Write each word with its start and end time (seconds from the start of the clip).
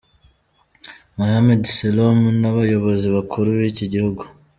Muhammed 1.17 1.61
Selloum 1.77 2.19
n’abayobozi 2.41 3.07
bakuru 3.15 3.47
b’iki 3.59 3.85
gihugu. 3.93 4.23